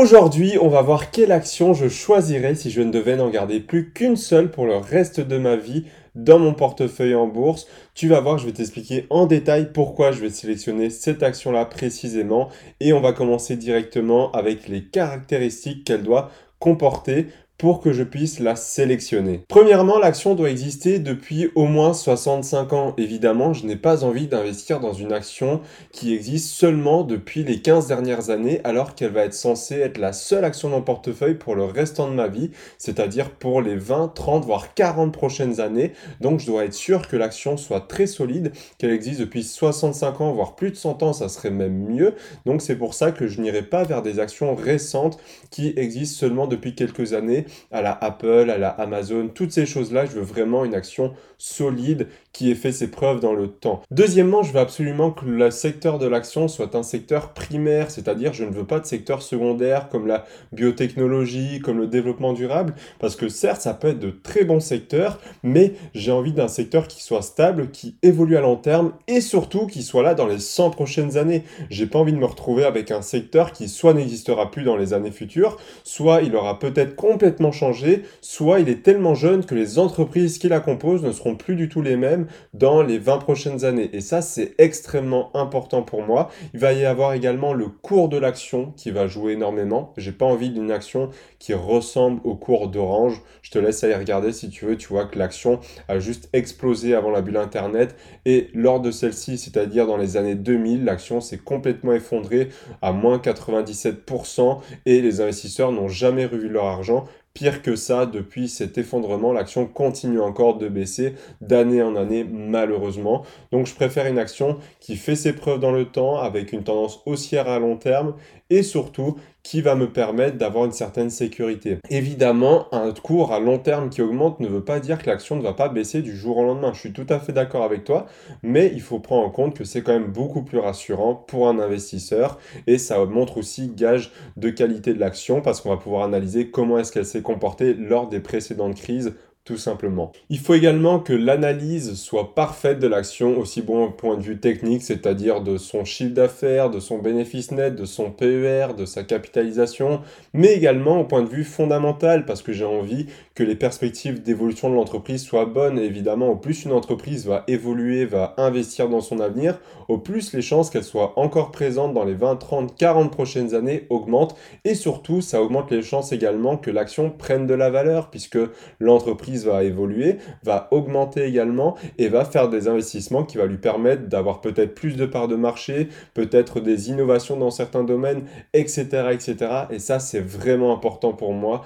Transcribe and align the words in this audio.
Aujourd'hui, 0.00 0.58
on 0.62 0.68
va 0.68 0.80
voir 0.80 1.10
quelle 1.10 1.32
action 1.32 1.74
je 1.74 1.88
choisirais 1.88 2.54
si 2.54 2.70
je 2.70 2.82
ne 2.82 2.92
devais 2.92 3.16
n'en 3.16 3.30
garder 3.30 3.58
plus 3.58 3.92
qu'une 3.92 4.14
seule 4.14 4.48
pour 4.48 4.64
le 4.64 4.76
reste 4.76 5.18
de 5.18 5.38
ma 5.38 5.56
vie 5.56 5.86
dans 6.14 6.38
mon 6.38 6.54
portefeuille 6.54 7.16
en 7.16 7.26
bourse. 7.26 7.66
Tu 7.96 8.06
vas 8.06 8.20
voir, 8.20 8.38
je 8.38 8.46
vais 8.46 8.52
t'expliquer 8.52 9.06
en 9.10 9.26
détail 9.26 9.72
pourquoi 9.74 10.12
je 10.12 10.20
vais 10.20 10.30
sélectionner 10.30 10.90
cette 10.90 11.24
action-là 11.24 11.64
précisément 11.64 12.48
et 12.78 12.92
on 12.92 13.00
va 13.00 13.12
commencer 13.12 13.56
directement 13.56 14.30
avec 14.30 14.68
les 14.68 14.84
caractéristiques 14.84 15.82
qu'elle 15.82 16.04
doit 16.04 16.30
comporter 16.60 17.26
pour 17.58 17.80
que 17.80 17.92
je 17.92 18.04
puisse 18.04 18.38
la 18.38 18.54
sélectionner. 18.54 19.42
Premièrement, 19.48 19.98
l'action 19.98 20.36
doit 20.36 20.48
exister 20.48 21.00
depuis 21.00 21.50
au 21.56 21.66
moins 21.66 21.92
65 21.92 22.72
ans. 22.72 22.94
Évidemment, 22.96 23.52
je 23.52 23.66
n'ai 23.66 23.76
pas 23.76 24.04
envie 24.04 24.28
d'investir 24.28 24.78
dans 24.78 24.92
une 24.92 25.12
action 25.12 25.60
qui 25.90 26.14
existe 26.14 26.50
seulement 26.50 27.02
depuis 27.02 27.42
les 27.42 27.60
15 27.60 27.88
dernières 27.88 28.30
années, 28.30 28.60
alors 28.62 28.94
qu'elle 28.94 29.10
va 29.10 29.24
être 29.24 29.34
censée 29.34 29.74
être 29.74 29.98
la 29.98 30.12
seule 30.12 30.44
action 30.44 30.70
dans 30.70 30.78
mon 30.78 30.82
portefeuille 30.82 31.34
pour 31.34 31.56
le 31.56 31.64
restant 31.64 32.08
de 32.08 32.14
ma 32.14 32.28
vie, 32.28 32.50
c'est-à-dire 32.78 33.30
pour 33.30 33.60
les 33.60 33.76
20, 33.76 34.12
30, 34.14 34.44
voire 34.44 34.74
40 34.74 35.12
prochaines 35.12 35.60
années. 35.60 35.92
Donc, 36.20 36.38
je 36.38 36.46
dois 36.46 36.64
être 36.64 36.74
sûr 36.74 37.08
que 37.08 37.16
l'action 37.16 37.56
soit 37.56 37.80
très 37.80 38.06
solide, 38.06 38.52
qu'elle 38.78 38.92
existe 38.92 39.20
depuis 39.20 39.42
65 39.42 40.20
ans, 40.20 40.32
voire 40.32 40.54
plus 40.54 40.70
de 40.70 40.76
100 40.76 41.02
ans, 41.02 41.12
ça 41.12 41.28
serait 41.28 41.50
même 41.50 41.76
mieux. 41.76 42.14
Donc, 42.46 42.62
c'est 42.62 42.76
pour 42.76 42.94
ça 42.94 43.10
que 43.10 43.26
je 43.26 43.40
n'irai 43.40 43.62
pas 43.62 43.82
vers 43.82 44.02
des 44.02 44.20
actions 44.20 44.54
récentes 44.54 45.18
qui 45.50 45.72
existent 45.76 46.20
seulement 46.20 46.46
depuis 46.46 46.76
quelques 46.76 47.14
années 47.14 47.46
à 47.70 47.82
la 47.82 47.96
Apple, 48.00 48.50
à 48.50 48.58
la 48.58 48.68
Amazon, 48.68 49.28
toutes 49.28 49.52
ces 49.52 49.66
choses-là, 49.66 50.06
je 50.06 50.12
veux 50.12 50.22
vraiment 50.22 50.64
une 50.64 50.74
action 50.74 51.12
solide 51.38 52.08
qui 52.32 52.50
ait 52.50 52.56
fait 52.56 52.72
ses 52.72 52.90
preuves 52.90 53.20
dans 53.20 53.32
le 53.32 53.48
temps. 53.48 53.82
Deuxièmement, 53.90 54.42
je 54.42 54.52
veux 54.52 54.60
absolument 54.60 55.10
que 55.10 55.24
le 55.24 55.50
secteur 55.50 55.98
de 55.98 56.06
l'action 56.06 56.48
soit 56.48 56.74
un 56.74 56.82
secteur 56.82 57.32
primaire, 57.32 57.90
c'est-à-dire 57.90 58.32
je 58.32 58.44
ne 58.44 58.50
veux 58.50 58.64
pas 58.64 58.80
de 58.80 58.86
secteur 58.86 59.22
secondaire 59.22 59.88
comme 59.88 60.06
la 60.06 60.24
biotechnologie, 60.52 61.60
comme 61.60 61.78
le 61.78 61.86
développement 61.86 62.32
durable, 62.32 62.74
parce 62.98 63.16
que 63.16 63.28
certes, 63.28 63.60
ça 63.60 63.74
peut 63.74 63.88
être 63.88 63.98
de 63.98 64.10
très 64.10 64.44
bons 64.44 64.60
secteurs, 64.60 65.18
mais 65.42 65.74
j'ai 65.94 66.12
envie 66.12 66.32
d'un 66.32 66.48
secteur 66.48 66.88
qui 66.88 67.02
soit 67.02 67.22
stable, 67.22 67.70
qui 67.70 67.96
évolue 68.02 68.36
à 68.36 68.40
long 68.40 68.56
terme 68.56 68.92
et 69.06 69.20
surtout 69.20 69.66
qui 69.66 69.82
soit 69.82 70.02
là 70.02 70.14
dans 70.14 70.26
les 70.26 70.38
100 70.38 70.70
prochaines 70.70 71.16
années. 71.16 71.44
J'ai 71.70 71.86
pas 71.86 71.98
envie 71.98 72.12
de 72.12 72.18
me 72.18 72.26
retrouver 72.26 72.64
avec 72.64 72.90
un 72.90 73.02
secteur 73.02 73.52
qui 73.52 73.68
soit 73.68 73.94
n'existera 73.94 74.50
plus 74.50 74.64
dans 74.64 74.76
les 74.76 74.92
années 74.92 75.10
futures, 75.10 75.56
soit 75.84 76.22
il 76.22 76.34
aura 76.34 76.58
peut-être 76.58 76.96
complètement 76.96 77.37
changé, 77.52 78.02
soit 78.20 78.60
il 78.60 78.68
est 78.68 78.82
tellement 78.82 79.14
jeune 79.14 79.44
que 79.44 79.54
les 79.54 79.78
entreprises 79.78 80.38
qui 80.38 80.48
la 80.48 80.60
composent 80.60 81.02
ne 81.02 81.12
seront 81.12 81.36
plus 81.36 81.56
du 81.56 81.68
tout 81.68 81.82
les 81.82 81.96
mêmes 81.96 82.26
dans 82.52 82.82
les 82.82 82.98
20 82.98 83.18
prochaines 83.18 83.64
années. 83.64 83.90
Et 83.92 84.00
ça, 84.00 84.22
c'est 84.22 84.54
extrêmement 84.58 85.34
important 85.36 85.82
pour 85.82 86.02
moi. 86.02 86.30
Il 86.54 86.60
va 86.60 86.72
y 86.72 86.84
avoir 86.84 87.12
également 87.12 87.52
le 87.52 87.68
cours 87.68 88.08
de 88.08 88.18
l'action 88.18 88.72
qui 88.76 88.90
va 88.90 89.06
jouer 89.06 89.32
énormément. 89.32 89.92
J'ai 89.96 90.12
pas 90.12 90.26
envie 90.26 90.50
d'une 90.50 90.70
action 90.70 91.10
qui 91.38 91.54
ressemble 91.54 92.20
au 92.24 92.34
cours 92.34 92.68
d'Orange. 92.68 93.22
Je 93.42 93.50
te 93.50 93.58
laisse 93.58 93.82
aller 93.84 93.94
regarder 93.94 94.32
si 94.32 94.50
tu 94.50 94.66
veux. 94.66 94.76
Tu 94.76 94.88
vois 94.88 95.06
que 95.06 95.18
l'action 95.18 95.60
a 95.88 95.98
juste 95.98 96.28
explosé 96.32 96.94
avant 96.94 97.10
la 97.10 97.22
bulle 97.22 97.36
Internet. 97.36 97.96
Et 98.26 98.48
lors 98.54 98.80
de 98.80 98.90
celle-ci, 98.90 99.38
c'est-à-dire 99.38 99.86
dans 99.86 99.96
les 99.96 100.16
années 100.16 100.34
2000, 100.34 100.84
l'action 100.84 101.20
s'est 101.20 101.38
complètement 101.38 101.92
effondrée 101.92 102.48
à 102.82 102.92
moins 102.92 103.18
97% 103.18 104.58
et 104.86 105.00
les 105.00 105.20
investisseurs 105.20 105.72
n'ont 105.72 105.88
jamais 105.88 106.26
revu 106.26 106.48
leur 106.48 106.66
argent 106.66 107.04
Pire 107.38 107.62
que 107.62 107.76
ça, 107.76 108.04
depuis 108.04 108.48
cet 108.48 108.78
effondrement, 108.78 109.32
l'action 109.32 109.64
continue 109.64 110.20
encore 110.20 110.58
de 110.58 110.66
baisser 110.68 111.14
d'année 111.40 111.80
en 111.80 111.94
année, 111.94 112.24
malheureusement. 112.24 113.24
Donc 113.52 113.68
je 113.68 113.76
préfère 113.76 114.06
une 114.06 114.18
action 114.18 114.58
qui 114.80 114.96
fait 114.96 115.14
ses 115.14 115.32
preuves 115.32 115.60
dans 115.60 115.70
le 115.70 115.84
temps, 115.84 116.18
avec 116.18 116.52
une 116.52 116.64
tendance 116.64 117.00
haussière 117.06 117.48
à 117.48 117.60
long 117.60 117.76
terme, 117.76 118.14
et 118.50 118.62
surtout 118.62 119.16
qui 119.42 119.62
va 119.62 119.74
me 119.74 119.90
permettre 119.90 120.36
d'avoir 120.36 120.66
une 120.66 120.72
certaine 120.72 121.08
sécurité. 121.08 121.78
Évidemment, 121.88 122.66
un 122.72 122.92
cours 122.92 123.32
à 123.32 123.40
long 123.40 123.58
terme 123.58 123.88
qui 123.88 124.02
augmente 124.02 124.40
ne 124.40 124.48
veut 124.48 124.64
pas 124.64 124.78
dire 124.78 124.98
que 124.98 125.06
l'action 125.06 125.36
ne 125.36 125.42
va 125.42 125.54
pas 125.54 125.68
baisser 125.68 126.02
du 126.02 126.14
jour 126.16 126.36
au 126.38 126.44
lendemain. 126.44 126.72
Je 126.74 126.80
suis 126.80 126.92
tout 126.92 127.06
à 127.08 127.18
fait 127.18 127.32
d'accord 127.32 127.62
avec 127.62 127.84
toi, 127.84 128.06
mais 128.42 128.70
il 128.74 128.82
faut 128.82 128.98
prendre 128.98 129.26
en 129.26 129.30
compte 129.30 129.56
que 129.56 129.64
c'est 129.64 129.82
quand 129.82 129.92
même 129.92 130.12
beaucoup 130.12 130.42
plus 130.42 130.58
rassurant 130.58 131.14
pour 131.14 131.48
un 131.48 131.58
investisseur 131.58 132.38
et 132.66 132.76
ça 132.76 133.02
montre 133.06 133.38
aussi 133.38 133.68
gage 133.68 134.12
de 134.36 134.50
qualité 134.50 134.92
de 134.92 135.00
l'action 135.00 135.40
parce 135.40 135.60
qu'on 135.60 135.70
va 135.70 135.76
pouvoir 135.78 136.02
analyser 136.02 136.50
comment 136.50 136.78
est-ce 136.78 136.92
qu'elle 136.92 137.06
s'est 137.06 137.22
comportée 137.22 137.72
lors 137.72 138.08
des 138.08 138.20
précédentes 138.20 138.74
crises 138.74 139.14
tout 139.48 139.56
simplement. 139.56 140.12
Il 140.28 140.40
faut 140.40 140.52
également 140.52 141.00
que 141.00 141.14
l'analyse 141.14 141.94
soit 141.94 142.34
parfaite 142.34 142.80
de 142.80 142.86
l'action, 142.86 143.38
aussi 143.38 143.62
bon 143.62 143.86
au 143.86 143.90
point 143.90 144.18
de 144.18 144.22
vue 144.22 144.38
technique, 144.38 144.82
c'est-à-dire 144.82 145.40
de 145.40 145.56
son 145.56 145.86
chiffre 145.86 146.12
d'affaires, 146.12 146.68
de 146.68 146.80
son 146.80 146.98
bénéfice 146.98 147.50
net, 147.50 147.74
de 147.74 147.86
son 147.86 148.10
PER, 148.10 148.74
de 148.76 148.84
sa 148.84 149.04
capitalisation, 149.04 150.02
mais 150.34 150.52
également 150.52 151.00
au 151.00 151.04
point 151.04 151.22
de 151.22 151.30
vue 151.30 151.44
fondamental, 151.44 152.26
parce 152.26 152.42
que 152.42 152.52
j'ai 152.52 152.66
envie 152.66 153.06
les 153.42 153.56
perspectives 153.56 154.22
d'évolution 154.22 154.70
de 154.70 154.74
l'entreprise 154.74 155.22
soient 155.22 155.46
bonnes. 155.46 155.78
évidemment, 155.78 156.28
au 156.28 156.36
plus 156.36 156.64
une 156.64 156.72
entreprise 156.72 157.26
va 157.26 157.44
évoluer, 157.48 158.04
va 158.04 158.34
investir 158.36 158.88
dans 158.88 159.00
son 159.00 159.20
avenir, 159.20 159.60
au 159.88 159.98
plus 159.98 160.32
les 160.32 160.42
chances 160.42 160.70
qu'elle 160.70 160.84
soit 160.84 161.18
encore 161.18 161.50
présente 161.50 161.94
dans 161.94 162.04
les 162.04 162.14
20, 162.14 162.36
30, 162.36 162.76
40 162.76 163.10
prochaines 163.10 163.54
années 163.54 163.86
augmentent, 163.90 164.36
et 164.64 164.74
surtout, 164.74 165.20
ça 165.20 165.42
augmente 165.42 165.70
les 165.70 165.82
chances 165.82 166.12
également 166.12 166.56
que 166.56 166.70
l'action 166.70 167.10
prenne 167.10 167.46
de 167.46 167.54
la 167.54 167.70
valeur, 167.70 168.10
puisque 168.10 168.38
l'entreprise 168.80 169.46
va 169.46 169.64
évoluer, 169.64 170.18
va 170.42 170.68
augmenter 170.70 171.24
également 171.24 171.76
et 171.98 172.08
va 172.08 172.24
faire 172.24 172.48
des 172.48 172.68
investissements 172.68 173.24
qui 173.24 173.38
va 173.38 173.46
lui 173.46 173.58
permettre 173.58 174.08
d'avoir 174.08 174.40
peut-être 174.40 174.74
plus 174.74 174.96
de 174.96 175.06
parts 175.06 175.28
de 175.28 175.36
marché, 175.36 175.88
peut-être 176.14 176.60
des 176.60 176.90
innovations 176.90 177.36
dans 177.36 177.50
certains 177.50 177.84
domaines, 177.84 178.24
etc. 178.52 179.08
etc. 179.12 179.36
Et 179.70 179.78
ça, 179.78 179.98
c'est 179.98 180.20
vraiment 180.20 180.72
important 180.74 181.12
pour 181.12 181.32
moi 181.32 181.62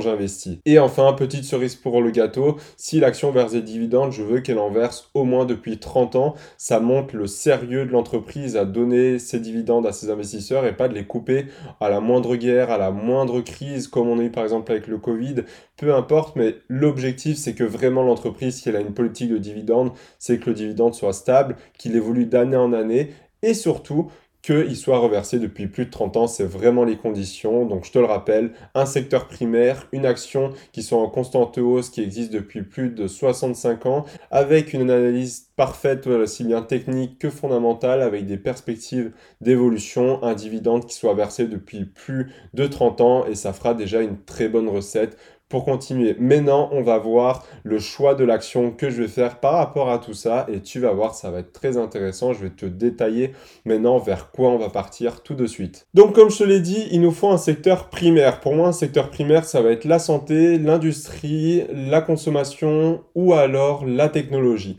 j'investis. 0.00 0.58
Et 0.64 0.78
enfin, 0.78 1.12
petite 1.12 1.44
cerise 1.44 1.74
pour 1.74 2.00
le 2.02 2.10
gâteau, 2.10 2.56
si 2.76 3.00
l'action 3.00 3.30
verse 3.30 3.52
des 3.52 3.62
dividendes, 3.62 4.12
je 4.12 4.22
veux 4.22 4.40
qu'elle 4.40 4.58
en 4.58 4.70
verse 4.70 5.10
au 5.14 5.24
moins 5.24 5.44
depuis 5.44 5.78
30 5.78 6.16
ans. 6.16 6.34
Ça 6.58 6.80
montre 6.80 7.16
le 7.16 7.26
sérieux 7.26 7.86
de 7.86 7.92
l'entreprise 7.92 8.56
à 8.56 8.64
donner 8.64 9.18
ses 9.18 9.40
dividendes 9.40 9.86
à 9.86 9.92
ses 9.92 10.10
investisseurs 10.10 10.66
et 10.66 10.76
pas 10.76 10.88
de 10.88 10.94
les 10.94 11.06
couper 11.06 11.46
à 11.80 11.88
la 11.88 12.00
moindre 12.00 12.36
guerre, 12.36 12.70
à 12.70 12.78
la 12.78 12.90
moindre 12.90 13.40
crise, 13.40 13.88
comme 13.88 14.08
on 14.08 14.18
a 14.18 14.22
eu 14.22 14.30
par 14.30 14.44
exemple 14.44 14.72
avec 14.72 14.86
le 14.86 14.98
Covid. 14.98 15.36
Peu 15.76 15.94
importe, 15.94 16.36
mais 16.36 16.56
l'objectif, 16.68 17.36
c'est 17.36 17.54
que 17.54 17.64
vraiment 17.64 18.02
l'entreprise, 18.02 18.56
si 18.56 18.68
elle 18.68 18.76
a 18.76 18.80
une 18.80 18.94
politique 18.94 19.30
de 19.30 19.38
dividendes, 19.38 19.92
c'est 20.18 20.38
que 20.38 20.50
le 20.50 20.54
dividende 20.54 20.94
soit 20.94 21.12
stable, 21.12 21.56
qu'il 21.78 21.96
évolue 21.96 22.26
d'année 22.26 22.56
en 22.56 22.72
année 22.72 23.10
et 23.42 23.54
surtout 23.54 24.10
qu'il 24.46 24.76
soit 24.76 24.98
reversé 24.98 25.40
depuis 25.40 25.66
plus 25.66 25.86
de 25.86 25.90
30 25.90 26.16
ans, 26.16 26.26
c'est 26.28 26.44
vraiment 26.44 26.84
les 26.84 26.96
conditions. 26.96 27.66
Donc 27.66 27.84
je 27.84 27.90
te 27.90 27.98
le 27.98 28.04
rappelle, 28.04 28.52
un 28.76 28.86
secteur 28.86 29.26
primaire, 29.26 29.88
une 29.90 30.06
action 30.06 30.52
qui 30.70 30.84
soit 30.84 31.00
en 31.00 31.08
constante 31.08 31.58
hausse, 31.58 31.90
qui 31.90 32.00
existe 32.00 32.32
depuis 32.32 32.62
plus 32.62 32.90
de 32.90 33.08
65 33.08 33.86
ans, 33.86 34.04
avec 34.30 34.72
une 34.72 34.82
analyse 34.82 35.48
parfaite, 35.56 36.06
aussi 36.06 36.44
bien 36.44 36.62
technique 36.62 37.18
que 37.18 37.28
fondamentale, 37.28 38.02
avec 38.02 38.26
des 38.26 38.36
perspectives 38.36 39.10
d'évolution, 39.40 40.22
un 40.22 40.34
dividende 40.34 40.86
qui 40.86 40.94
soit 40.94 41.14
versé 41.14 41.48
depuis 41.48 41.84
plus 41.84 42.30
de 42.54 42.66
30 42.68 43.00
ans, 43.00 43.26
et 43.26 43.34
ça 43.34 43.52
fera 43.52 43.74
déjà 43.74 44.00
une 44.00 44.22
très 44.22 44.48
bonne 44.48 44.68
recette 44.68 45.18
pour 45.48 45.64
continuer. 45.64 46.16
Maintenant, 46.18 46.68
on 46.72 46.82
va 46.82 46.98
voir 46.98 47.44
le 47.62 47.78
choix 47.78 48.14
de 48.14 48.24
l'action 48.24 48.72
que 48.72 48.90
je 48.90 49.02
vais 49.02 49.08
faire 49.08 49.38
par 49.40 49.54
rapport 49.54 49.90
à 49.90 49.98
tout 49.98 50.14
ça 50.14 50.46
et 50.52 50.60
tu 50.60 50.80
vas 50.80 50.92
voir, 50.92 51.14
ça 51.14 51.30
va 51.30 51.38
être 51.38 51.52
très 51.52 51.76
intéressant. 51.76 52.32
Je 52.32 52.42
vais 52.42 52.50
te 52.50 52.66
détailler 52.66 53.32
maintenant 53.64 53.98
vers 53.98 54.30
quoi 54.30 54.50
on 54.50 54.58
va 54.58 54.70
partir 54.70 55.22
tout 55.22 55.34
de 55.34 55.46
suite. 55.46 55.86
Donc, 55.94 56.14
comme 56.14 56.30
je 56.30 56.38
te 56.38 56.44
l'ai 56.44 56.60
dit, 56.60 56.88
il 56.90 57.00
nous 57.00 57.12
faut 57.12 57.28
un 57.28 57.38
secteur 57.38 57.88
primaire. 57.88 58.40
Pour 58.40 58.54
moi, 58.54 58.68
un 58.68 58.72
secteur 58.72 59.10
primaire, 59.10 59.44
ça 59.44 59.62
va 59.62 59.70
être 59.70 59.84
la 59.84 59.98
santé, 59.98 60.58
l'industrie, 60.58 61.64
la 61.72 62.00
consommation 62.00 63.04
ou 63.14 63.32
alors 63.32 63.86
la 63.86 64.08
technologie 64.08 64.76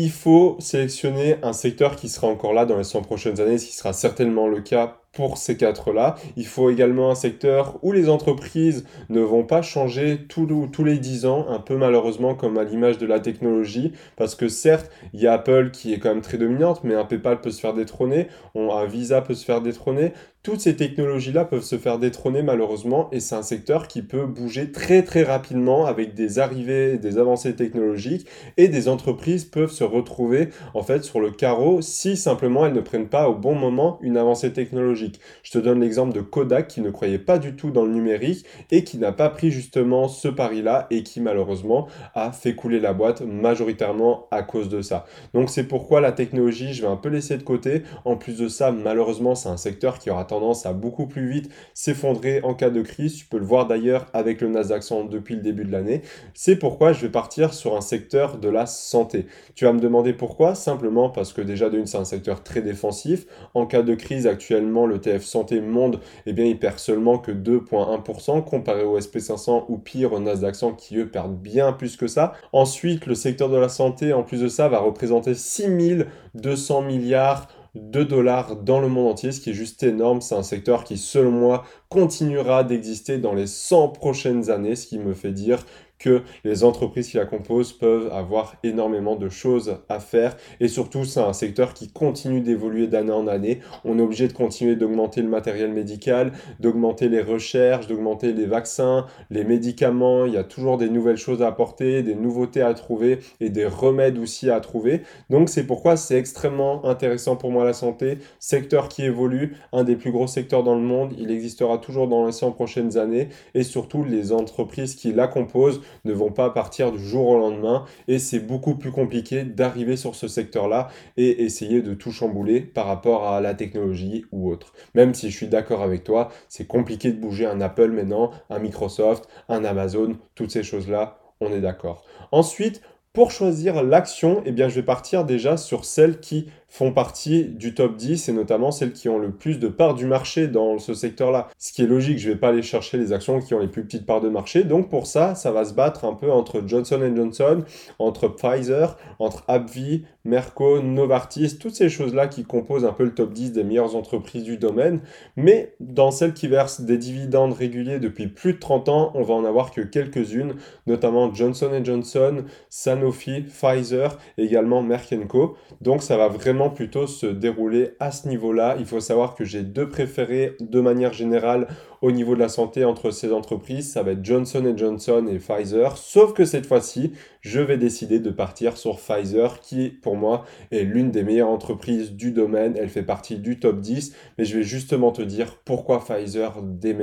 il 0.00 0.12
faut 0.12 0.56
sélectionner 0.60 1.38
un 1.42 1.52
secteur 1.52 1.96
qui 1.96 2.08
sera 2.08 2.28
encore 2.28 2.52
là 2.52 2.64
dans 2.64 2.78
les 2.78 2.84
100 2.84 3.02
prochaines 3.02 3.40
années, 3.40 3.58
ce 3.58 3.66
qui 3.66 3.74
sera 3.74 3.92
certainement 3.92 4.46
le 4.46 4.60
cas 4.60 5.00
pour 5.12 5.38
ces 5.38 5.56
quatre-là. 5.56 6.16
Il 6.36 6.46
faut 6.46 6.70
également 6.70 7.10
un 7.10 7.14
secteur 7.14 7.78
où 7.82 7.92
les 7.92 8.08
entreprises 8.08 8.84
ne 9.08 9.20
vont 9.20 9.44
pas 9.44 9.62
changer 9.62 10.26
tous 10.28 10.84
les 10.84 10.98
10 10.98 11.26
ans, 11.26 11.46
un 11.48 11.58
peu 11.58 11.76
malheureusement 11.76 12.34
comme 12.34 12.58
à 12.58 12.64
l'image 12.64 12.98
de 12.98 13.06
la 13.06 13.20
technologie, 13.20 13.92
parce 14.16 14.34
que 14.34 14.48
certes, 14.48 14.90
il 15.12 15.20
y 15.20 15.26
a 15.26 15.32
Apple 15.32 15.70
qui 15.72 15.92
est 15.92 15.98
quand 15.98 16.10
même 16.10 16.20
très 16.20 16.38
dominante, 16.38 16.84
mais 16.84 16.94
un 16.94 17.04
PayPal 17.04 17.40
peut 17.40 17.50
se 17.50 17.60
faire 17.60 17.74
détrôner, 17.74 18.28
un 18.54 18.86
Visa 18.86 19.20
peut 19.20 19.34
se 19.34 19.44
faire 19.44 19.60
détrôner. 19.60 20.12
Toutes 20.44 20.60
ces 20.60 20.76
technologies-là 20.76 21.44
peuvent 21.44 21.64
se 21.64 21.76
faire 21.76 21.98
détrôner 21.98 22.42
malheureusement, 22.42 23.08
et 23.10 23.20
c'est 23.20 23.34
un 23.34 23.42
secteur 23.42 23.88
qui 23.88 24.02
peut 24.02 24.24
bouger 24.24 24.70
très 24.70 25.02
très 25.02 25.24
rapidement 25.24 25.84
avec 25.84 26.14
des 26.14 26.38
arrivées, 26.38 26.96
des 26.96 27.18
avancées 27.18 27.56
technologiques, 27.56 28.26
et 28.56 28.68
des 28.68 28.88
entreprises 28.88 29.44
peuvent 29.44 29.72
se 29.72 29.84
retrouver 29.84 30.50
en 30.74 30.82
fait 30.82 31.02
sur 31.02 31.20
le 31.20 31.32
carreau 31.32 31.82
si 31.82 32.16
simplement 32.16 32.66
elles 32.66 32.72
ne 32.72 32.80
prennent 32.80 33.08
pas 33.08 33.28
au 33.28 33.34
bon 33.34 33.54
moment 33.54 33.98
une 34.00 34.16
avancée 34.16 34.52
technologique 34.52 34.97
Je 35.42 35.50
te 35.50 35.58
donne 35.58 35.80
l'exemple 35.80 36.14
de 36.14 36.20
Kodak 36.20 36.68
qui 36.68 36.80
ne 36.80 36.90
croyait 36.90 37.18
pas 37.18 37.38
du 37.38 37.54
tout 37.54 37.70
dans 37.70 37.84
le 37.84 37.92
numérique 37.92 38.44
et 38.70 38.84
qui 38.84 38.98
n'a 38.98 39.12
pas 39.12 39.28
pris 39.28 39.50
justement 39.50 40.08
ce 40.08 40.28
pari-là 40.28 40.86
et 40.90 41.02
qui 41.02 41.20
malheureusement 41.20 41.88
a 42.14 42.32
fait 42.32 42.54
couler 42.54 42.80
la 42.80 42.92
boîte 42.92 43.22
majoritairement 43.22 44.26
à 44.30 44.42
cause 44.42 44.68
de 44.68 44.82
ça. 44.82 45.06
Donc 45.34 45.50
c'est 45.50 45.64
pourquoi 45.64 46.00
la 46.00 46.12
technologie, 46.12 46.72
je 46.72 46.82
vais 46.82 46.88
un 46.88 46.96
peu 46.96 47.08
laisser 47.08 47.36
de 47.36 47.42
côté. 47.42 47.82
En 48.04 48.16
plus 48.16 48.38
de 48.38 48.48
ça, 48.48 48.72
malheureusement, 48.72 49.34
c'est 49.34 49.48
un 49.48 49.56
secteur 49.56 49.98
qui 49.98 50.10
aura 50.10 50.24
tendance 50.24 50.66
à 50.66 50.72
beaucoup 50.72 51.06
plus 51.06 51.28
vite 51.28 51.50
s'effondrer 51.74 52.40
en 52.42 52.54
cas 52.54 52.70
de 52.70 52.82
crise. 52.82 53.16
Tu 53.16 53.26
peux 53.26 53.38
le 53.38 53.44
voir 53.44 53.66
d'ailleurs 53.66 54.06
avec 54.12 54.40
le 54.40 54.48
Nasdaq 54.48 54.82
100 54.82 55.04
depuis 55.04 55.36
le 55.36 55.42
début 55.42 55.64
de 55.64 55.72
l'année. 55.72 56.02
C'est 56.34 56.56
pourquoi 56.56 56.92
je 56.92 57.02
vais 57.02 57.10
partir 57.10 57.54
sur 57.54 57.76
un 57.76 57.80
secteur 57.80 58.38
de 58.38 58.48
la 58.48 58.66
santé. 58.66 59.26
Tu 59.54 59.64
vas 59.64 59.72
me 59.72 59.80
demander 59.80 60.12
pourquoi? 60.12 60.54
Simplement 60.54 61.10
parce 61.10 61.32
que 61.32 61.40
déjà 61.40 61.70
d'une, 61.70 61.86
c'est 61.86 61.98
un 61.98 62.04
secteur 62.04 62.42
très 62.42 62.62
défensif. 62.62 63.26
En 63.54 63.66
cas 63.66 63.82
de 63.82 63.94
crise, 63.94 64.26
actuellement, 64.26 64.86
le 64.88 65.00
TF 65.00 65.24
Santé 65.24 65.60
Monde, 65.60 66.00
eh 66.26 66.32
bien, 66.32 66.44
il 66.44 66.58
perd 66.58 66.78
seulement 66.78 67.18
que 67.18 67.32
2,1% 67.32 68.44
comparé 68.44 68.84
au 68.84 68.98
SP500 68.98 69.66
ou 69.68 69.78
pire 69.78 70.12
au 70.12 70.20
Nasdaq 70.20 70.54
100 70.54 70.72
qui 70.74 70.96
eux 70.96 71.08
perdent 71.08 71.38
bien 71.38 71.72
plus 71.72 71.96
que 71.96 72.06
ça. 72.06 72.32
Ensuite, 72.52 73.06
le 73.06 73.14
secteur 73.14 73.48
de 73.48 73.56
la 73.56 73.68
santé, 73.68 74.12
en 74.12 74.22
plus 74.22 74.40
de 74.40 74.48
ça, 74.48 74.68
va 74.68 74.78
représenter 74.80 75.34
6200 75.34 76.82
milliards 76.82 77.48
de 77.74 78.02
dollars 78.02 78.56
dans 78.56 78.80
le 78.80 78.88
monde 78.88 79.12
entier, 79.12 79.32
ce 79.32 79.40
qui 79.40 79.50
est 79.50 79.54
juste 79.54 79.82
énorme. 79.82 80.20
C'est 80.20 80.34
un 80.34 80.42
secteur 80.42 80.84
qui, 80.84 80.96
selon 80.96 81.30
moi, 81.30 81.64
continuera 81.88 82.64
d'exister 82.64 83.18
dans 83.18 83.34
les 83.34 83.46
100 83.46 83.88
prochaines 83.88 84.50
années, 84.50 84.74
ce 84.74 84.86
qui 84.86 84.98
me 84.98 85.14
fait 85.14 85.32
dire 85.32 85.64
que 85.98 86.22
les 86.44 86.64
entreprises 86.64 87.08
qui 87.08 87.16
la 87.16 87.26
composent 87.26 87.72
peuvent 87.72 88.10
avoir 88.12 88.56
énormément 88.62 89.16
de 89.16 89.28
choses 89.28 89.78
à 89.88 90.00
faire. 90.00 90.36
Et 90.60 90.68
surtout, 90.68 91.04
c'est 91.04 91.20
un 91.20 91.32
secteur 91.32 91.74
qui 91.74 91.88
continue 91.88 92.40
d'évoluer 92.40 92.86
d'année 92.86 93.12
en 93.12 93.26
année. 93.26 93.60
On 93.84 93.98
est 93.98 94.02
obligé 94.02 94.28
de 94.28 94.32
continuer 94.32 94.76
d'augmenter 94.76 95.22
le 95.22 95.28
matériel 95.28 95.72
médical, 95.72 96.32
d'augmenter 96.60 97.08
les 97.08 97.22
recherches, 97.22 97.86
d'augmenter 97.86 98.32
les 98.32 98.46
vaccins, 98.46 99.06
les 99.30 99.44
médicaments. 99.44 100.26
Il 100.26 100.34
y 100.34 100.36
a 100.36 100.44
toujours 100.44 100.78
des 100.78 100.88
nouvelles 100.88 101.16
choses 101.16 101.42
à 101.42 101.48
apporter, 101.48 102.02
des 102.02 102.14
nouveautés 102.14 102.62
à 102.62 102.74
trouver 102.74 103.18
et 103.40 103.50
des 103.50 103.66
remèdes 103.66 104.18
aussi 104.18 104.50
à 104.50 104.60
trouver. 104.60 105.02
Donc 105.30 105.48
c'est 105.48 105.66
pourquoi 105.66 105.96
c'est 105.96 106.18
extrêmement 106.18 106.84
intéressant 106.84 107.36
pour 107.36 107.50
moi 107.50 107.64
la 107.64 107.72
santé. 107.72 108.18
Secteur 108.38 108.88
qui 108.88 109.04
évolue, 109.04 109.56
un 109.72 109.84
des 109.84 109.96
plus 109.96 110.12
gros 110.12 110.26
secteurs 110.26 110.62
dans 110.62 110.74
le 110.74 110.82
monde. 110.82 111.14
Il 111.18 111.30
existera 111.30 111.78
toujours 111.78 112.08
dans 112.08 112.26
les 112.26 112.32
100 112.32 112.52
prochaines 112.52 112.96
années. 112.96 113.28
Et 113.54 113.62
surtout, 113.62 114.04
les 114.04 114.32
entreprises 114.32 114.94
qui 114.94 115.12
la 115.12 115.26
composent 115.26 115.80
ne 116.04 116.12
vont 116.12 116.32
pas 116.32 116.50
partir 116.50 116.92
du 116.92 117.04
jour 117.04 117.28
au 117.28 117.38
lendemain 117.38 117.84
et 118.06 118.18
c'est 118.18 118.40
beaucoup 118.40 118.76
plus 118.76 118.90
compliqué 118.90 119.44
d'arriver 119.44 119.96
sur 119.96 120.14
ce 120.14 120.28
secteur-là 120.28 120.88
et 121.16 121.44
essayer 121.44 121.82
de 121.82 121.94
tout 121.94 122.12
chambouler 122.12 122.60
par 122.60 122.86
rapport 122.86 123.28
à 123.28 123.40
la 123.40 123.54
technologie 123.54 124.24
ou 124.32 124.50
autre. 124.50 124.72
Même 124.94 125.14
si 125.14 125.30
je 125.30 125.36
suis 125.36 125.48
d'accord 125.48 125.82
avec 125.82 126.04
toi, 126.04 126.30
c'est 126.48 126.66
compliqué 126.66 127.12
de 127.12 127.20
bouger 127.20 127.46
un 127.46 127.60
Apple 127.60 127.90
maintenant, 127.90 128.30
un 128.50 128.58
Microsoft, 128.58 129.28
un 129.48 129.64
Amazon, 129.64 130.16
toutes 130.34 130.50
ces 130.50 130.62
choses-là, 130.62 131.18
on 131.40 131.52
est 131.52 131.60
d'accord. 131.60 132.04
Ensuite, 132.32 132.82
pour 133.12 133.30
choisir 133.30 133.82
l'action, 133.82 134.42
eh 134.44 134.52
bien, 134.52 134.68
je 134.68 134.76
vais 134.76 134.84
partir 134.84 135.24
déjà 135.24 135.56
sur 135.56 135.84
celles 135.84 136.20
qui 136.20 136.50
font 136.68 136.92
partie 136.92 137.44
du 137.44 137.74
top 137.74 137.96
10 137.96 138.28
et 138.28 138.32
notamment 138.32 138.70
celles 138.70 138.92
qui 138.92 139.08
ont 139.08 139.18
le 139.18 139.30
plus 139.30 139.58
de 139.58 139.68
parts 139.68 139.94
du 139.94 140.04
marché 140.04 140.48
dans 140.48 140.78
ce 140.78 140.92
secteur-là. 140.92 141.48
Ce 141.56 141.72
qui 141.72 141.82
est 141.82 141.86
logique, 141.86 142.18
je 142.18 142.28
vais 142.28 142.36
pas 142.36 142.50
aller 142.50 142.62
chercher 142.62 142.98
les 142.98 143.12
actions 143.12 143.40
qui 143.40 143.54
ont 143.54 143.58
les 143.58 143.68
plus 143.68 143.84
petites 143.84 144.04
parts 144.04 144.20
de 144.20 144.28
marché. 144.28 144.64
Donc 144.64 144.90
pour 144.90 145.06
ça, 145.06 145.34
ça 145.34 145.50
va 145.50 145.64
se 145.64 145.72
battre 145.72 146.04
un 146.04 146.14
peu 146.14 146.30
entre 146.30 146.62
Johnson 146.66 147.00
Johnson, 147.16 147.64
entre 147.98 148.28
Pfizer, 148.28 148.96
entre 149.18 149.44
AbbVie, 149.48 150.04
Merco, 150.24 150.82
Novartis, 150.82 151.56
toutes 151.58 151.74
ces 151.74 151.88
choses-là 151.88 152.26
qui 152.26 152.44
composent 152.44 152.84
un 152.84 152.92
peu 152.92 153.04
le 153.04 153.14
top 153.14 153.32
10 153.32 153.52
des 153.52 153.64
meilleures 153.64 153.96
entreprises 153.96 154.44
du 154.44 154.58
domaine. 154.58 155.00
Mais 155.36 155.74
dans 155.80 156.10
celles 156.10 156.34
qui 156.34 156.48
versent 156.48 156.82
des 156.82 156.98
dividendes 156.98 157.54
réguliers 157.54 157.98
depuis 157.98 158.26
plus 158.26 158.52
de 158.52 158.58
30 158.58 158.90
ans, 158.90 159.10
on 159.14 159.22
va 159.22 159.32
en 159.32 159.44
avoir 159.46 159.70
que 159.70 159.80
quelques-unes, 159.80 160.54
notamment 160.86 161.32
Johnson 161.32 161.70
Johnson, 161.82 162.44
Sanofi, 162.68 163.42
Pfizer, 163.42 164.18
également 164.36 164.82
Merck 164.82 165.08
Co. 165.28 165.56
Donc 165.80 166.02
ça 166.02 166.18
va 166.18 166.28
vraiment 166.28 166.57
plutôt 166.68 167.06
se 167.06 167.26
dérouler 167.26 167.92
à 168.00 168.10
ce 168.10 168.28
niveau-là. 168.28 168.76
Il 168.78 168.84
faut 168.84 169.00
savoir 169.00 169.34
que 169.34 169.44
j'ai 169.44 169.62
deux 169.62 169.88
préférés 169.88 170.56
de 170.60 170.80
manière 170.80 171.12
générale 171.12 171.68
au 172.02 172.10
niveau 172.10 172.34
de 172.34 172.40
la 172.40 172.48
santé 172.48 172.84
entre 172.84 173.10
ces 173.10 173.32
entreprises. 173.32 173.92
Ça 173.92 174.02
va 174.02 174.12
être 174.12 174.24
Johnson 174.24 174.74
Johnson 174.76 175.26
et 175.30 175.38
Pfizer. 175.38 175.96
Sauf 175.96 176.34
que 176.34 176.44
cette 176.44 176.66
fois-ci, 176.66 177.12
je 177.40 177.60
vais 177.60 177.78
décider 177.78 178.20
de 178.20 178.30
partir 178.30 178.76
sur 178.76 178.98
Pfizer 178.98 179.60
qui, 179.60 179.88
pour 179.88 180.16
moi, 180.16 180.44
est 180.70 180.82
l'une 180.82 181.10
des 181.10 181.22
meilleures 181.22 181.48
entreprises 181.48 182.12
du 182.12 182.32
domaine. 182.32 182.76
Elle 182.76 182.90
fait 182.90 183.02
partie 183.02 183.38
du 183.38 183.58
top 183.58 183.80
10. 183.80 184.14
Mais 184.36 184.44
je 184.44 184.58
vais 184.58 184.64
justement 184.64 185.12
te 185.12 185.22
dire 185.22 185.56
pourquoi 185.64 186.04
Pfizer 186.04 186.60
dès. 186.62 186.98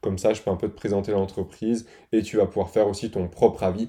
Comme 0.00 0.18
ça, 0.18 0.34
je 0.34 0.42
peux 0.42 0.50
un 0.50 0.56
peu 0.56 0.68
te 0.68 0.76
présenter 0.76 1.12
l'entreprise 1.12 1.86
et 2.12 2.22
tu 2.22 2.36
vas 2.36 2.46
pouvoir 2.46 2.70
faire 2.70 2.86
aussi 2.86 3.10
ton 3.10 3.26
propre 3.28 3.64
avis 3.64 3.88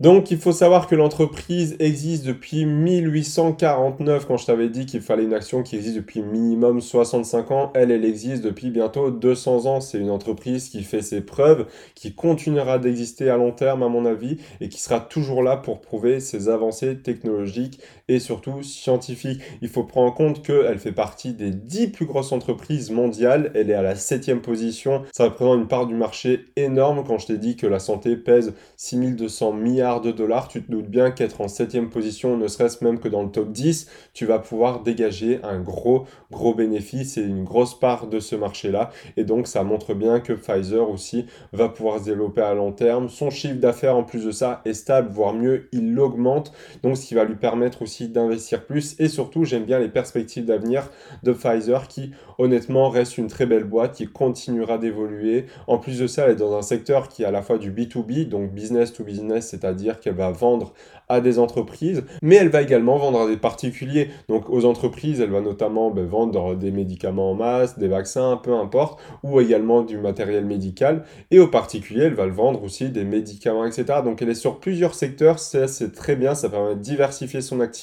Donc 0.00 0.30
il 0.30 0.38
faut 0.38 0.52
savoir 0.52 0.86
que 0.86 0.94
l'entreprise 0.94 1.76
existe 1.78 2.24
depuis 2.24 2.64
1849 2.64 4.26
quand 4.26 4.36
je 4.36 4.46
t'avais 4.46 4.68
dit 4.68 4.86
qu'il 4.86 5.02
fallait 5.02 5.24
une 5.24 5.34
action 5.34 5.62
qui 5.62 5.76
existe 5.76 5.96
depuis 5.96 6.22
minimum 6.22 6.80
65 6.80 7.50
ans, 7.50 7.72
elle 7.74 7.90
elle 7.90 8.04
existe 8.04 8.42
depuis 8.42 8.70
bientôt 8.70 9.10
200 9.10 9.66
ans, 9.66 9.80
c'est 9.80 9.98
une 9.98 10.10
entreprise 10.10 10.68
qui 10.68 10.82
fait 10.82 11.02
ses 11.02 11.20
preuves, 11.20 11.66
qui 11.94 12.14
continuera 12.14 12.78
d'exister 12.78 13.28
à 13.30 13.36
long 13.36 13.52
terme 13.52 13.82
à 13.82 13.88
mon 13.88 14.06
avis 14.06 14.38
et 14.60 14.68
qui 14.68 14.80
sera 14.80 15.00
toujours 15.00 15.42
là 15.42 15.56
pour 15.56 15.80
prouver 15.80 16.20
ses 16.20 16.48
avancées 16.48 17.02
technologiques 17.02 17.80
et 18.12 18.20
surtout 18.20 18.62
scientifiques. 18.62 19.40
Il 19.62 19.68
faut 19.68 19.84
prendre 19.84 20.08
en 20.08 20.12
compte 20.12 20.42
qu'elle 20.44 20.78
fait 20.78 20.92
partie 20.92 21.32
des 21.32 21.50
10 21.50 21.88
plus 21.88 22.06
grosses 22.06 22.32
entreprises 22.32 22.90
mondiales, 22.90 23.50
elle 23.54 23.70
est 23.70 23.74
à 23.74 23.82
la 23.82 23.94
7 23.94 24.22
position, 24.40 25.02
ça 25.12 25.24
représente 25.24 25.58
une 25.58 25.68
part 25.68 25.86
du 25.86 25.94
marché 25.94 26.44
énorme 26.56 27.04
quand 27.06 27.18
je 27.18 27.26
t'ai 27.26 27.38
dit 27.38 27.56
que 27.56 27.66
la 27.66 27.78
santé 27.78 28.16
pèse 28.16 28.54
6200 28.76 29.52
milliards 29.52 30.00
de 30.00 30.12
dollars, 30.12 30.48
tu 30.48 30.62
te 30.62 30.70
doutes 30.70 30.88
bien 30.88 31.10
qu'être 31.10 31.40
en 31.40 31.48
septième 31.48 31.90
position, 31.90 32.36
ne 32.36 32.46
serait-ce 32.46 32.84
même 32.84 32.98
que 32.98 33.08
dans 33.08 33.22
le 33.22 33.30
top 33.30 33.50
10, 33.50 33.88
tu 34.12 34.26
vas 34.26 34.38
pouvoir 34.38 34.82
dégager 34.82 35.40
un 35.42 35.60
gros, 35.60 36.06
gros 36.30 36.54
bénéfice 36.54 37.16
et 37.16 37.22
une 37.22 37.44
grosse 37.44 37.78
part 37.78 38.06
de 38.06 38.20
ce 38.20 38.36
marché-là. 38.36 38.90
Et 39.16 39.24
donc, 39.24 39.46
ça 39.46 39.62
montre 39.64 39.94
bien 39.94 40.20
que 40.20 40.32
Pfizer 40.32 40.88
aussi 40.88 41.26
va 41.52 41.68
pouvoir 41.68 42.00
se 42.00 42.04
développer 42.04 42.42
à 42.42 42.54
long 42.54 42.72
terme. 42.72 43.08
Son 43.08 43.30
chiffre 43.30 43.56
d'affaires, 43.56 43.96
en 43.96 44.04
plus 44.04 44.24
de 44.24 44.30
ça, 44.30 44.62
est 44.64 44.74
stable, 44.74 45.10
voire 45.10 45.34
mieux, 45.34 45.68
il 45.72 45.94
l'augmente. 45.94 46.52
Donc, 46.82 46.96
ce 46.96 47.06
qui 47.06 47.14
va 47.14 47.24
lui 47.24 47.36
permettre 47.36 47.82
aussi 47.82 48.01
d'investir 48.08 48.64
plus. 48.64 48.96
Et 48.98 49.08
surtout, 49.08 49.44
j'aime 49.44 49.64
bien 49.64 49.78
les 49.78 49.88
perspectives 49.88 50.44
d'avenir 50.44 50.90
de 51.22 51.32
Pfizer 51.32 51.86
qui, 51.88 52.12
honnêtement, 52.38 52.88
reste 52.88 53.18
une 53.18 53.28
très 53.28 53.46
belle 53.46 53.64
boîte 53.64 53.96
qui 53.96 54.06
continuera 54.06 54.78
d'évoluer. 54.78 55.46
En 55.66 55.78
plus 55.78 55.98
de 55.98 56.06
ça, 56.06 56.24
elle 56.24 56.32
est 56.32 56.36
dans 56.36 56.56
un 56.56 56.62
secteur 56.62 57.08
qui 57.08 57.22
est 57.22 57.26
à 57.26 57.30
la 57.30 57.42
fois 57.42 57.58
du 57.58 57.70
B2B, 57.70 58.28
donc 58.28 58.52
business 58.52 58.92
to 58.92 59.04
business 59.04 59.22
c'est-à-dire 59.40 60.00
qu'elle 60.00 60.14
va 60.14 60.30
vendre 60.30 60.72
à 61.08 61.20
des 61.20 61.38
entreprises, 61.38 62.04
mais 62.22 62.36
elle 62.36 62.48
va 62.48 62.62
également 62.62 62.96
vendre 62.96 63.20
à 63.20 63.28
des 63.28 63.36
particuliers. 63.36 64.08
Donc 64.28 64.48
aux 64.48 64.64
entreprises, 64.64 65.20
elle 65.20 65.30
va 65.30 65.40
notamment 65.40 65.90
ben, 65.90 66.06
vendre 66.06 66.54
des 66.54 66.70
médicaments 66.70 67.32
en 67.32 67.34
masse, 67.34 67.78
des 67.78 67.88
vaccins, 67.88 68.40
peu 68.42 68.54
importe, 68.54 69.00
ou 69.22 69.40
également 69.40 69.82
du 69.82 69.98
matériel 69.98 70.46
médical. 70.46 71.04
Et 71.30 71.38
aux 71.38 71.48
particuliers, 71.48 72.04
elle 72.04 72.14
va 72.14 72.26
le 72.26 72.32
vendre 72.32 72.62
aussi 72.62 72.88
des 72.90 73.04
médicaments, 73.04 73.66
etc. 73.66 74.00
Donc 74.04 74.22
elle 74.22 74.30
est 74.30 74.34
sur 74.34 74.58
plusieurs 74.58 74.94
secteurs, 74.94 75.38
c'est 75.38 75.92
très 75.92 76.16
bien, 76.16 76.34
ça 76.34 76.48
permet 76.48 76.74
de 76.74 76.80
diversifier 76.80 77.40
son 77.40 77.60
activité. 77.60 77.81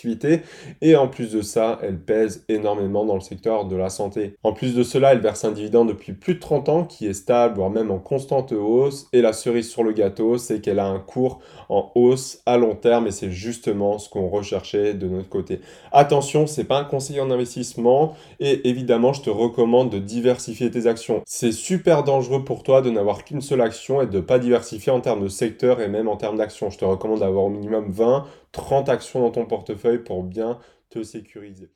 Et 0.82 0.96
en 0.96 1.08
plus 1.08 1.32
de 1.32 1.42
ça, 1.42 1.80
elle 1.82 2.00
pèse 2.00 2.46
énormément 2.50 3.06
dans 3.06 3.16
le 3.16 3.22
secteur 3.22 3.66
de 3.66 3.76
la 3.76 3.90
santé. 3.90 4.36
En 4.44 4.54
plus 4.54 4.76
de 4.76 4.84
cela, 4.84 5.14
elle 5.14 5.20
verse 5.20 5.46
un 5.46 5.52
dividende 5.52 5.90
depuis 5.90 6.14
plus 6.14 6.36
de 6.36 6.40
30 6.40 6.70
ans 6.70 6.84
qui 6.84 7.08
est 7.08 7.14
stable, 7.14 7.56
voire 7.56 7.70
même 7.70 7.92
en 7.92 8.00
constante 8.00 8.52
hausse. 8.52 9.08
Et 9.14 9.22
la 9.22 9.34
cerise 9.34 9.70
sur 9.70 9.84
le 9.84 9.92
gâteau, 9.92 10.38
c'est 10.38 10.62
qu'elle 10.62 10.80
a 10.80 10.88
un 10.88 11.00
cours 11.00 11.40
en 11.70 11.92
hausse 11.96 12.42
à 12.46 12.58
long 12.58 12.76
terme 12.76 13.08
et 13.08 13.12
c'est 13.12 13.32
justement 13.32 13.98
ce 13.98 14.10
qu'on 14.10 14.28
recherchait 14.28 14.94
de 14.94 15.08
notre 15.08 15.30
côté. 15.30 15.60
Attention, 15.92 16.48
c'est 16.48 16.64
pas 16.64 16.80
un 16.80 16.86
conseiller 16.86 17.22
en 17.22 17.32
investissement 17.32 18.16
et 18.40 18.68
évidemment, 18.70 19.14
je 19.14 19.22
te 19.22 19.30
recommande 19.30 19.90
de 19.90 20.00
diversifier 20.00 20.72
tes 20.72 20.88
actions. 20.88 21.22
C'est 21.26 21.52
super 21.52 22.04
dangereux 22.04 22.44
pour 22.44 22.64
toi 22.64 22.82
de 22.82 22.90
n'avoir 22.90 23.24
qu'une 23.24 23.42
seule 23.42 23.62
action 23.62 24.02
et 24.02 24.08
de 24.08 24.20
pas 24.20 24.40
diversifier 24.40 24.92
en 24.92 25.02
termes 25.02 25.24
de 25.24 25.28
secteur 25.28 25.82
et 25.82 25.88
même 25.88 26.08
en 26.08 26.18
termes 26.18 26.38
d'actions. 26.38 26.70
Je 26.70 26.78
te 26.78 26.86
recommande 26.86 27.20
d'avoir 27.20 27.46
au 27.46 27.50
minimum 27.50 27.90
20, 27.90 28.26
30 28.52 28.90
actions 28.90 29.22
dans 29.22 29.32
ton 29.32 29.46
portefeuille 29.46 30.04
pour 30.04 30.24
bien 30.24 30.60
te 30.90 31.04
sécuriser. 31.04 31.72